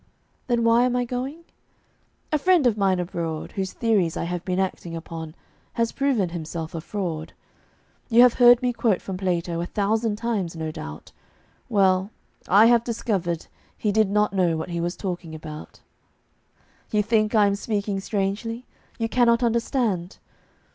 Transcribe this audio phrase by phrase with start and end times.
[0.47, 1.43] Then why am I going?
[2.31, 5.35] A friend of mine abroad, Whose theories I have been acting upon,
[5.73, 7.33] Has proven himself a fraud.
[8.09, 11.11] You have heard me quote from Plato A thousand times no doubt;
[11.69, 12.09] Well,
[12.47, 13.45] I have discovered
[13.77, 15.81] he did not know What he was talking about.
[16.91, 18.65] You think I am speaking strangely?
[18.97, 20.17] You cannot understand?